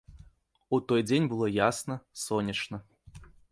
[0.77, 2.83] У той дзень было ясна, сонечна.